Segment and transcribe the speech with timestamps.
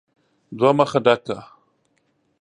[0.57, 1.39] دوه مخه ډک کړه!